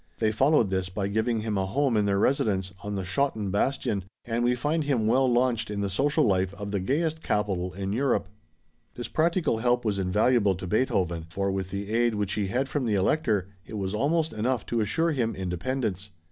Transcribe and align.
They 0.17 0.31
followed 0.31 0.71
this 0.71 0.89
by 0.89 1.09
giving 1.09 1.41
him 1.41 1.59
a 1.59 1.67
home 1.67 1.95
in 1.95 2.05
their 2.05 2.17
residence 2.17 2.73
on 2.83 2.95
the 2.95 3.03
Schotten 3.05 3.51
bastion, 3.51 4.03
and 4.25 4.43
we 4.43 4.55
find 4.55 4.83
him 4.85 5.05
well 5.05 5.31
launched 5.31 5.69
in 5.69 5.81
the 5.81 5.91
social 5.91 6.23
life 6.23 6.55
of 6.55 6.71
the 6.71 6.79
gayest 6.79 7.21
capital 7.21 7.71
in 7.73 7.93
Europe. 7.93 8.27
This 8.95 9.07
practical 9.07 9.59
help 9.59 9.85
was 9.85 9.99
invaluable 9.99 10.55
to 10.55 10.65
Beethoven, 10.65 11.27
for 11.29 11.51
with 11.51 11.69
the 11.69 11.91
aid 11.93 12.15
which 12.15 12.33
he 12.33 12.47
had 12.47 12.67
from 12.67 12.87
the 12.87 12.95
Elector, 12.95 13.49
it 13.63 13.75
was 13.75 13.93
almost 13.93 14.33
enough 14.33 14.65
to 14.65 14.81
assure 14.81 15.11
him 15.11 15.35
independence. 15.35 16.09